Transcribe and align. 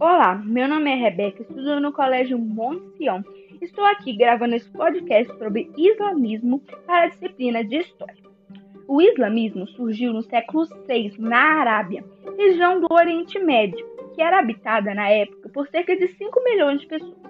Olá, 0.00 0.34
meu 0.34 0.66
nome 0.66 0.90
é 0.90 0.94
Rebeca, 0.94 1.42
estudo 1.42 1.78
no 1.78 1.92
Colégio 1.92 2.38
Monte 2.38 2.96
Sião. 2.96 3.22
Estou 3.60 3.84
aqui 3.84 4.16
gravando 4.16 4.54
esse 4.54 4.70
podcast 4.70 5.30
sobre 5.36 5.70
islamismo 5.76 6.58
para 6.86 7.02
a 7.02 7.08
disciplina 7.08 7.62
de 7.62 7.76
História. 7.76 8.22
O 8.88 9.02
islamismo 9.02 9.66
surgiu 9.66 10.14
no 10.14 10.22
século 10.22 10.64
VI 10.88 11.16
na 11.18 11.60
Arábia, 11.60 12.02
região 12.38 12.80
do 12.80 12.86
Oriente 12.90 13.38
Médio, 13.38 13.86
que 14.14 14.22
era 14.22 14.38
habitada 14.38 14.94
na 14.94 15.06
época 15.10 15.50
por 15.50 15.68
cerca 15.68 15.94
de 15.94 16.08
5 16.08 16.44
milhões 16.44 16.80
de 16.80 16.86
pessoas. 16.86 17.20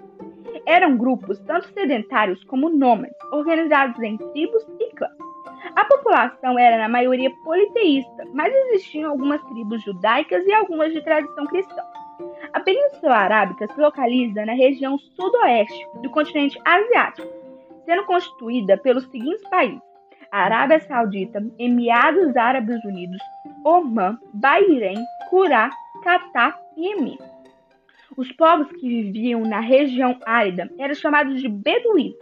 Eram 0.65 0.95
grupos 0.95 1.39
tanto 1.39 1.67
sedentários 1.73 2.41
como 2.45 2.69
nômades, 2.69 3.17
organizados 3.33 4.01
em 4.01 4.15
tribos 4.15 4.65
e 4.79 4.95
clãs. 4.95 5.11
A 5.75 5.83
população 5.83 6.57
era 6.57 6.77
na 6.77 6.87
maioria 6.87 7.31
politeísta, 7.43 8.25
mas 8.33 8.53
existiam 8.53 9.11
algumas 9.11 9.43
tribos 9.43 9.83
judaicas 9.83 10.45
e 10.45 10.53
algumas 10.53 10.93
de 10.93 11.03
tradição 11.03 11.45
cristã. 11.47 11.83
A 12.53 12.59
Península 12.59 13.15
Arábica 13.15 13.67
se 13.67 13.79
localiza 13.79 14.45
na 14.45 14.53
região 14.53 14.97
sudoeste 14.97 15.87
do 16.01 16.09
continente 16.09 16.59
asiático, 16.65 17.27
sendo 17.85 18.05
constituída 18.05 18.77
pelos 18.77 19.05
seguintes 19.05 19.47
países: 19.49 19.81
Arábia 20.31 20.79
Saudita, 20.81 21.41
Emirados 21.57 22.35
Árabes 22.35 22.83
Unidos, 22.83 23.19
Omã, 23.63 24.17
Bahrein, 24.33 25.03
Curá, 25.29 25.69
Catar 26.03 26.59
e 26.75 26.91
Emir. 26.91 27.19
Os 28.17 28.29
povos 28.33 28.69
que 28.73 29.03
viviam 29.03 29.41
na 29.41 29.61
região 29.61 30.19
árida 30.25 30.69
eram 30.77 30.93
chamados 30.93 31.41
de 31.41 31.47
beduínos. 31.47 32.17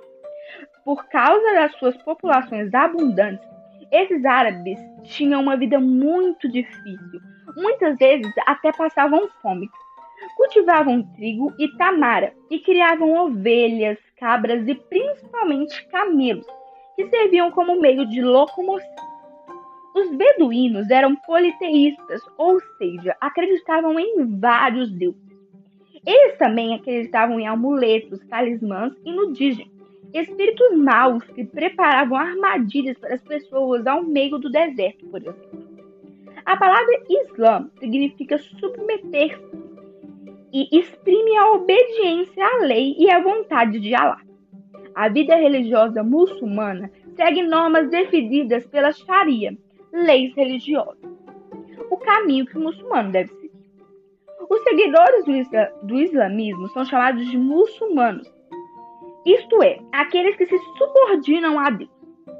Por 0.85 1.07
causa 1.09 1.53
das 1.53 1.75
suas 1.77 1.97
populações 2.03 2.71
abundantes, 2.73 3.47
esses 3.91 4.23
árabes 4.23 4.79
tinham 5.03 5.41
uma 5.41 5.57
vida 5.57 5.79
muito 5.79 6.47
difícil. 6.47 7.19
Muitas 7.57 7.97
vezes 7.97 8.31
até 8.45 8.71
passavam 8.71 9.27
fome. 9.41 9.67
Cultivavam 10.35 11.03
trigo 11.15 11.53
e 11.59 11.67
tamara 11.77 12.33
e 12.49 12.59
criavam 12.59 13.25
ovelhas, 13.25 13.97
cabras 14.17 14.67
e 14.67 14.75
principalmente 14.75 15.85
camelos, 15.87 16.45
que 16.95 17.07
serviam 17.09 17.51
como 17.51 17.79
meio 17.79 18.05
de 18.05 18.21
locomoção. 18.21 19.09
Os 19.95 20.15
beduínos 20.15 20.89
eram 20.89 21.15
politeístas, 21.15 22.21
ou 22.37 22.59
seja, 22.77 23.15
acreditavam 23.19 23.99
em 23.99 24.39
vários 24.39 24.91
deuses. 24.91 25.29
Eles 26.05 26.37
também 26.37 26.75
acreditavam 26.75 27.39
em 27.39 27.47
amuletos, 27.47 28.19
talismãs 28.27 28.93
e 29.05 29.11
nudismo, 29.11 29.65
espíritos 30.13 30.77
maus 30.77 31.23
que 31.23 31.43
preparavam 31.43 32.17
armadilhas 32.17 32.97
para 32.97 33.15
as 33.15 33.21
pessoas 33.21 33.85
ao 33.85 34.03
meio 34.03 34.37
do 34.37 34.49
deserto, 34.49 35.05
por 35.07 35.21
exemplo. 35.21 35.69
A 36.45 36.57
palavra 36.57 37.03
Islã 37.09 37.69
significa 37.79 38.37
submeter-se 38.37 39.68
e 40.51 40.67
exprime 40.77 41.37
a 41.37 41.51
obediência 41.53 42.45
à 42.45 42.57
lei 42.65 42.95
e 42.97 43.09
à 43.09 43.21
vontade 43.21 43.79
de 43.79 43.93
Allah. 43.93 44.21
A 44.95 45.07
vida 45.09 45.35
religiosa 45.35 46.03
muçulmana 46.03 46.91
segue 47.15 47.43
normas 47.43 47.89
definidas 47.89 48.65
pela 48.67 48.91
Sharia, 48.91 49.55
leis 49.91 50.33
religiosas. 50.35 50.97
O 51.89 51.97
caminho 51.97 52.45
que 52.45 52.57
o 52.57 52.61
muçulmano 52.61 53.11
deve 53.11 53.29
seguir. 53.33 53.51
Os 54.49 54.63
seguidores 54.63 55.25
do, 55.25 55.31
isla, 55.31 55.71
do 55.83 55.99
islamismo 55.99 56.67
são 56.69 56.83
chamados 56.85 57.29
de 57.29 57.37
muçulmanos, 57.37 58.27
isto 59.25 59.61
é, 59.61 59.79
aqueles 59.91 60.35
que 60.37 60.45
se 60.47 60.57
subordinam 60.77 61.59
a 61.59 61.69
Deus. 61.69 61.89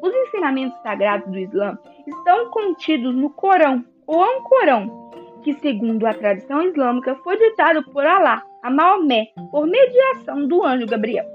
Os 0.01 0.13
ensinamentos 0.13 0.81
sagrados 0.81 1.29
do 1.29 1.37
Islã 1.37 1.77
estão 2.07 2.49
contidos 2.49 3.13
no 3.13 3.29
Corão 3.29 3.85
ou 4.07 4.23
Ancorão, 4.23 5.11
que, 5.49 5.61
segundo 5.61 6.05
a 6.05 6.13
tradição 6.13 6.61
islâmica, 6.61 7.15
foi 7.23 7.37
ditado 7.37 7.83
por 7.91 8.05
Alá 8.05 8.43
a 8.61 8.69
Maomé 8.69 9.29
por 9.49 9.65
mediação 9.65 10.47
do 10.47 10.63
anjo 10.63 10.85
Gabriel. 10.85 11.25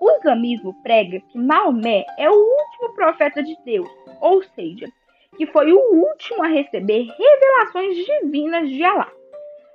O 0.00 0.10
islamismo 0.18 0.74
prega 0.82 1.20
que 1.30 1.38
Maomé 1.38 2.04
é 2.18 2.30
o 2.30 2.34
último 2.34 2.94
profeta 2.94 3.42
de 3.42 3.54
Deus, 3.64 3.88
ou 4.20 4.42
seja, 4.42 4.86
que 5.36 5.46
foi 5.46 5.72
o 5.72 5.78
último 5.78 6.42
a 6.42 6.46
receber 6.46 7.06
revelações 7.18 7.96
divinas 7.96 8.68
de 8.70 8.82
Alá. 8.82 9.10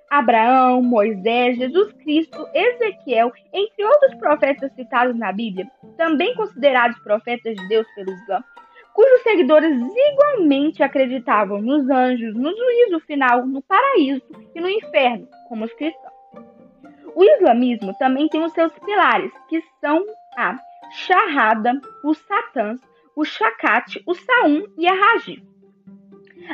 Abraão, 0.10 0.82
Moisés, 0.82 1.58
Jesus 1.58 1.94
Cristo, 1.94 2.48
Ezequiel, 2.54 3.32
entre 3.54 3.84
outros 3.84 4.16
profetas 4.16 4.74
citados 4.74 5.16
na 5.16 5.32
Bíblia, 5.32 5.68
também 5.96 6.34
considerados 6.34 6.98
profetas 7.00 7.56
de 7.56 7.68
Deus 7.68 7.86
pelo 7.94 8.12
Islã, 8.12 8.44
cujos 9.00 9.24
seguidores 9.24 9.78
igualmente 10.12 10.84
acreditavam 10.84 11.62
nos 11.62 11.90
anjos, 11.90 12.36
no 12.36 12.54
juízo 12.54 13.00
final, 13.08 13.46
no 13.46 13.62
paraíso 13.62 14.22
e 14.54 14.60
no 14.60 14.70
inferno, 14.70 15.26
como 15.48 15.64
os 15.64 15.72
cristãos. 15.72 16.14
O 17.16 17.24
islamismo 17.24 17.94
também 17.98 18.28
tem 18.28 18.44
os 18.44 18.52
seus 18.52 18.78
pilares, 18.80 19.32
que 19.48 19.64
são 19.80 20.06
a 20.36 20.60
Shahada, 20.92 21.80
os 22.04 22.18
Satãs, 22.18 22.82
o 23.16 23.24
Shakat, 23.24 24.04
o 24.06 24.14
Saum 24.14 24.66
e 24.78 24.86
a 24.86 24.94
Raji. 24.94 25.42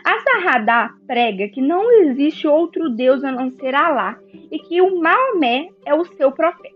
A 0.03 0.19
Sahada 0.19 0.93
prega 1.07 1.49
que 1.49 1.61
não 1.61 1.91
existe 2.03 2.47
outro 2.47 2.91
Deus 2.91 3.23
a 3.23 3.31
não 3.31 3.49
ser 3.49 3.73
Alá 3.73 4.19
e 4.51 4.59
que 4.59 4.81
o 4.81 5.01
Maomé 5.01 5.69
é 5.83 5.95
o 5.95 6.05
seu 6.05 6.31
profeta. 6.31 6.74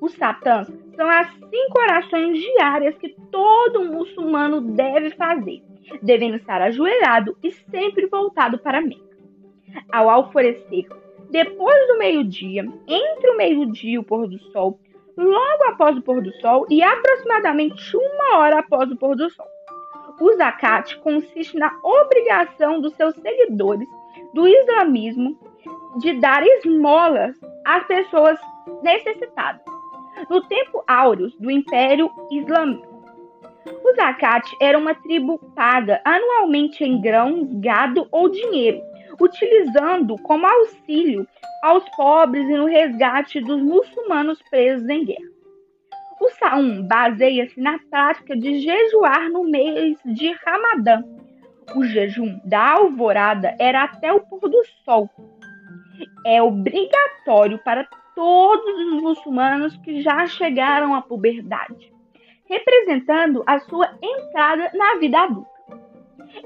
Os 0.00 0.14
Satãs 0.14 0.68
são 0.94 1.08
as 1.08 1.30
cinco 1.34 1.80
orações 1.80 2.38
diárias 2.38 2.96
que 2.98 3.14
todo 3.30 3.84
muçulmano 3.84 4.60
deve 4.60 5.10
fazer, 5.10 5.62
devendo 6.02 6.36
estar 6.36 6.60
ajoelhado 6.62 7.36
e 7.42 7.50
sempre 7.50 8.06
voltado 8.06 8.58
para 8.58 8.80
Meca. 8.80 9.00
Ao 9.90 10.08
alvorecer, 10.08 10.86
depois 11.30 11.86
do 11.88 11.98
meio-dia, 11.98 12.66
entre 12.86 13.30
o 13.30 13.36
meio-dia 13.36 13.94
e 13.94 13.98
o 13.98 14.04
pôr 14.04 14.26
do 14.28 14.38
sol, 14.52 14.78
logo 15.16 15.64
após 15.68 15.96
o 15.96 16.02
pôr 16.02 16.22
do 16.22 16.32
sol 16.40 16.66
e 16.68 16.82
aproximadamente 16.82 17.96
uma 17.96 18.38
hora 18.38 18.58
após 18.58 18.90
o 18.90 18.96
pôr 18.96 19.16
do 19.16 19.30
sol. 19.30 19.46
O 20.20 20.32
zakat 20.36 20.98
consiste 20.98 21.56
na 21.56 21.72
obrigação 21.82 22.80
dos 22.80 22.94
seus 22.94 23.14
seguidores 23.16 23.88
do 24.34 24.46
islamismo 24.46 25.38
de 25.98 26.14
dar 26.20 26.44
esmolas 26.44 27.34
às 27.64 27.86
pessoas 27.86 28.38
necessitadas 28.82 29.69
no 30.28 30.42
tempo 30.42 30.82
áureo 30.86 31.30
do 31.38 31.50
Império 31.50 32.10
Islâmico. 32.30 32.90
Os 33.84 33.96
zakat 33.96 34.48
eram 34.60 34.80
uma 34.80 34.94
tribo 34.94 35.38
paga 35.54 36.00
anualmente 36.04 36.82
em 36.82 37.00
grãos, 37.00 37.46
gado 37.60 38.08
ou 38.10 38.28
dinheiro, 38.28 38.80
utilizando 39.20 40.16
como 40.22 40.46
auxílio 40.46 41.26
aos 41.62 41.84
pobres 41.90 42.48
e 42.48 42.54
no 42.54 42.64
resgate 42.66 43.40
dos 43.40 43.60
muçulmanos 43.62 44.40
presos 44.50 44.88
em 44.88 45.04
guerra. 45.04 45.30
O 46.20 46.28
Saum 46.30 46.82
baseia-se 46.82 47.60
na 47.60 47.78
prática 47.90 48.36
de 48.36 48.60
jejuar 48.60 49.30
no 49.30 49.44
mês 49.44 49.98
de 50.04 50.32
Ramadã. 50.44 51.02
O 51.74 51.84
jejum 51.84 52.38
da 52.44 52.72
alvorada 52.72 53.54
era 53.58 53.84
até 53.84 54.12
o 54.12 54.20
pôr 54.20 54.40
do 54.48 54.62
sol. 54.84 55.08
É 56.26 56.42
obrigatório 56.42 57.58
para 57.64 57.84
todos 58.20 58.78
os 58.78 59.02
muçulmanos 59.02 59.74
que 59.78 60.02
já 60.02 60.26
chegaram 60.26 60.94
à 60.94 61.00
puberdade, 61.00 61.90
representando 62.46 63.42
a 63.46 63.58
sua 63.60 63.96
entrada 64.02 64.70
na 64.74 64.96
vida 64.96 65.20
adulta. 65.20 65.48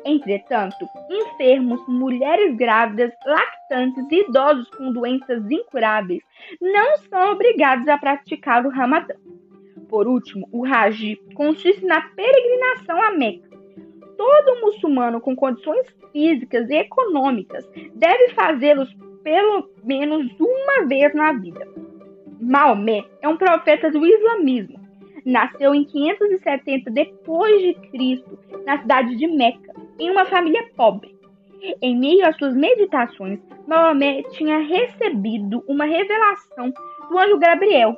Entretanto, 0.05 0.87
enfermos, 1.11 1.85
mulheres 1.89 2.55
grávidas, 2.55 3.13
lactantes 3.27 4.07
e 4.09 4.21
idosos 4.21 4.71
com 4.71 4.93
doenças 4.93 5.51
incuráveis 5.51 6.23
não 6.61 6.97
são 6.99 7.33
obrigados 7.33 7.89
a 7.89 7.99
praticar 7.99 8.65
o 8.65 8.71
Ramadã. 8.71 9.15
Por 9.89 10.07
último, 10.07 10.49
o 10.53 10.65
Hajj 10.65 11.17
consiste 11.35 11.85
na 11.85 12.03
peregrinação 12.11 13.03
a 13.03 13.11
Meca. 13.11 13.49
Todo 14.17 14.61
muçulmano 14.61 15.21
com 15.21 15.35
condições 15.35 15.89
físicas 16.13 16.71
e 16.71 16.77
econômicas 16.77 17.69
deve 17.97 18.29
fazê-los 18.29 18.95
pelo 19.25 19.69
menos 19.83 20.31
uma 20.39 20.87
vez 20.87 21.13
na 21.15 21.33
vida. 21.33 21.67
Maomé 22.41 23.05
é 23.23 23.29
um 23.29 23.37
profeta 23.37 23.91
do 23.91 24.07
islamismo. 24.07 24.79
Nasceu 25.25 25.75
em 25.75 25.85
570 25.85 26.91
depois 26.91 27.63
de 27.63 27.75
Cristo, 27.91 28.39
na 28.67 28.79
cidade 28.79 29.17
de 29.17 29.27
Meca, 29.27 29.73
em 29.99 30.11
uma 30.11 30.27
família 30.27 30.63
pobre. 30.77 31.17
Em 31.81 31.99
meio 31.99 32.27
às 32.27 32.37
suas 32.37 32.55
meditações, 32.55 33.41
Maomé 33.67 34.23
tinha 34.33 34.59
recebido 34.59 35.65
uma 35.67 35.87
revelação 35.87 36.71
do 37.09 37.19
anjo 37.19 37.39
Gabriel, 37.39 37.97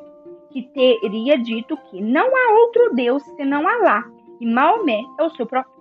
que 0.53 0.63
teria 0.63 1.37
dito 1.37 1.77
que 1.91 2.01
não 2.01 2.29
há 2.29 2.53
outro 2.61 2.95
Deus 2.95 3.23
senão 3.37 3.67
Alá, 3.67 4.05
e 4.41 4.47
Maomé 4.47 5.03
é 5.19 5.25
o 5.25 5.31
seu 5.31 5.47
profeta. 5.47 5.76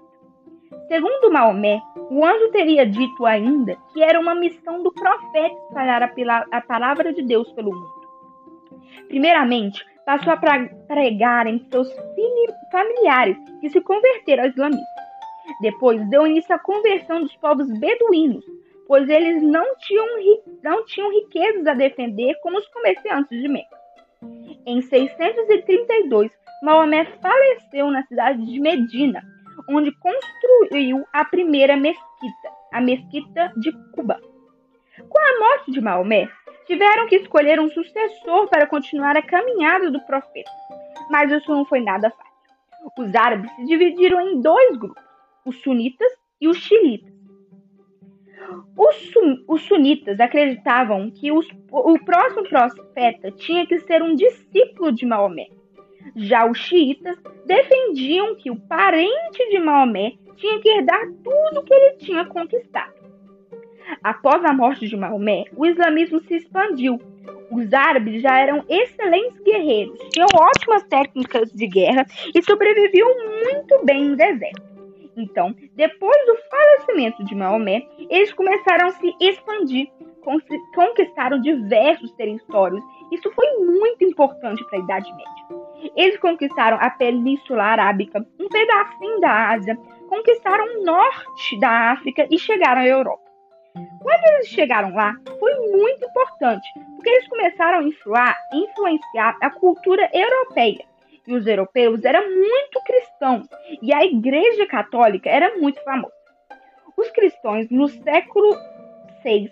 Segundo 0.88 1.32
Maomé, 1.32 1.82
o 2.10 2.24
anjo 2.24 2.52
teria 2.52 2.86
dito 2.86 3.26
ainda 3.26 3.76
que 3.92 4.04
era 4.04 4.20
uma 4.20 4.36
missão 4.36 4.84
do 4.84 4.92
profeta 4.92 5.56
espalhar 5.68 6.04
a, 6.52 6.62
palavra 6.62 7.12
de 7.12 7.24
Deus 7.24 7.52
pelo 7.54 7.74
mundo. 7.74 8.06
Primeiramente, 9.08 9.84
passou 10.06 10.34
a 10.34 10.38
pregar 10.88 11.48
em 11.48 11.60
seus 11.72 11.90
familiares 12.72 13.38
que 13.60 13.70
se 13.70 13.82
converteram 13.82 14.44
ao 14.44 14.50
islamismo. 14.50 14.86
Depois, 15.62 16.08
deu 16.10 16.28
início 16.28 16.54
à 16.54 16.60
conversão 16.60 17.22
dos 17.22 17.36
povos 17.38 17.68
beduínos, 17.80 18.46
pois 18.88 19.10
eles 19.10 19.42
não 19.42 19.76
tinham, 19.78 20.06
não 20.64 20.86
tinham 20.86 21.12
riquezas 21.12 21.66
a 21.66 21.74
defender 21.74 22.36
como 22.42 22.58
os 22.58 22.68
comerciantes 22.68 23.42
de 23.42 23.48
Meca. 23.48 23.76
Em 24.66 24.82
632, 24.82 26.32
Maomé 26.62 27.06
faleceu 27.22 27.92
na 27.92 28.04
cidade 28.04 28.46
de 28.46 28.60
Medina, 28.60 29.24
onde 29.70 29.92
construiu 29.92 31.06
a 31.14 31.26
primeira 31.26 31.76
mesquita, 31.76 32.50
a 32.72 32.82
Mesquita 32.82 33.54
de 33.58 33.72
Cuba. 33.94 34.20
Com 35.10 35.20
a 35.20 35.40
morte 35.40 35.72
de 35.72 35.82
Maomé, 35.82 36.30
tiveram 36.66 37.08
que 37.08 37.18
escolher 37.18 37.60
um 37.60 37.70
sucessor 37.70 38.48
para 38.48 38.68
continuar 38.68 39.18
a 39.18 39.22
caminhada 39.22 39.92
do 39.92 40.00
profeta, 40.02 40.50
mas 41.10 41.32
isso 41.32 41.52
não 41.52 41.66
foi 41.66 41.82
nada 41.82 42.10
fácil. 42.10 42.36
Os 42.98 43.16
árabes 43.16 43.52
se 43.56 43.66
dividiram 43.66 44.22
em 44.22 44.42
dois 44.42 44.78
grupos, 44.78 45.04
os 45.46 45.62
sunitas 45.62 46.12
e 46.40 46.48
os 46.48 46.58
xiitas. 46.58 47.14
Os, 48.78 48.96
sun, 49.12 49.44
os 49.48 49.62
sunitas 49.64 50.20
acreditavam 50.20 51.10
que 51.10 51.32
os, 51.32 51.48
o 51.72 51.98
próximo 52.06 52.48
profeta 52.48 53.32
tinha 53.32 53.66
que 53.66 53.80
ser 53.80 54.04
um 54.04 54.16
discípulo 54.16 54.92
de 54.92 55.06
Maomé. 55.06 55.48
Já 56.16 56.50
os 56.50 56.58
xiitas 56.58 57.18
defendiam 57.46 58.36
que 58.36 58.52
o 58.52 58.56
parente 58.56 59.50
de 59.50 59.60
Maomé 59.60 60.14
tinha 60.36 60.60
que 60.60 60.70
herdar 60.70 61.02
tudo 61.24 61.64
que 61.64 61.74
ele 61.74 61.98
tinha 61.98 62.26
conquistado. 62.26 62.94
Após 64.04 64.44
a 64.44 64.54
morte 64.54 64.88
de 64.88 64.98
Maomé, 64.98 65.46
o 65.56 65.66
islamismo 65.66 66.20
se 66.22 66.36
expandiu. 66.36 67.00
Os 67.52 67.72
árabes 67.74 68.22
já 68.22 68.40
eram 68.40 68.66
excelentes 68.68 69.40
guerreiros, 69.44 70.00
tinham 70.10 70.28
ótimas 70.36 70.84
técnicas 70.84 71.52
de 71.52 71.68
guerra 71.68 72.06
e 72.34 72.42
sobreviviam 72.44 73.08
muito 73.44 73.86
bem 73.86 74.10
no 74.10 74.16
deserto. 74.16 74.75
Então, 75.18 75.56
depois 75.76 76.26
do 76.26 76.38
falecimento 76.50 77.24
de 77.24 77.36
Maomé, 77.36 77.88
eles 78.10 78.34
começaram 78.34 78.88
a 78.88 78.92
se 78.92 79.16
expandir, 79.22 79.88
conquistaram 80.74 81.40
diversos 81.40 82.12
territórios. 82.14 82.84
Isso 83.12 83.32
foi 83.32 83.48
muito 83.60 84.04
importante 84.04 84.64
para 84.66 84.80
a 84.80 84.82
Idade 84.82 85.12
Média. 85.12 85.92
Eles 85.96 86.18
conquistaram 86.18 86.78
a 86.82 86.90
Península 86.90 87.64
Arábica, 87.64 88.26
um 88.40 88.50
pedacinho 88.50 89.20
da 89.20 89.52
Ásia, 89.52 89.78
conquistaram 90.10 90.66
o 90.66 90.84
norte 90.84 91.60
da 91.60 91.92
África 91.92 92.28
e 92.30 92.38
chegaram 92.38 92.82
à 92.82 92.88
Europa. 92.88 93.24
Quando 94.02 94.24
eles 94.36 94.48
chegaram 94.48 94.94
lá, 94.94 95.14
foi 95.40 95.54
muito 95.72 96.06
importante, 96.06 96.68
porque 96.96 97.10
eles 97.10 97.28
começaram 97.28 97.80
a 97.80 98.56
influenciar 98.56 99.38
a 99.42 99.50
cultura 99.50 100.10
europeia 100.14 100.86
os 101.34 101.48
europeus 101.48 102.04
eram 102.04 102.22
muito 102.30 102.82
cristãos 102.86 103.48
e 103.82 103.94
a 103.94 104.06
Igreja 104.06 104.66
Católica 104.68 105.30
era 105.30 105.58
muito 105.58 105.84
famosa. 105.84 106.14
Os 106.98 107.10
cristãos, 107.12 107.70
no 107.70 107.88
século 107.88 108.56
VI, 109.24 109.52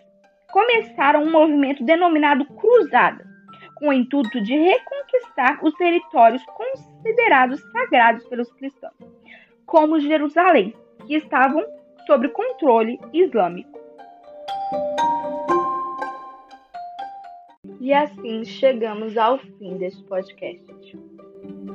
começaram 0.51 1.23
um 1.23 1.31
movimento 1.31 1.83
denominado 1.83 2.45
Cruzada, 2.45 3.25
com 3.75 3.89
o 3.89 3.93
intuito 3.93 4.41
de 4.41 4.55
reconquistar 4.55 5.59
os 5.63 5.73
territórios 5.75 6.43
considerados 6.45 7.59
sagrados 7.71 8.25
pelos 8.27 8.51
cristãos, 8.53 8.93
como 9.65 9.99
Jerusalém, 9.99 10.73
que 11.05 11.15
estavam 11.15 11.65
sob 12.05 12.29
controle 12.29 12.99
islâmico. 13.11 13.79
E 17.81 17.93
assim 17.93 18.45
chegamos 18.45 19.17
ao 19.17 19.37
fim 19.37 19.77
deste 19.77 20.01
podcast. 20.03 21.12
thank 21.44 21.56
you 21.68 21.72